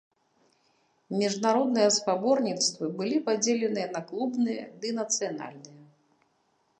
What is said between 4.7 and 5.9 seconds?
ды нацыянальныя.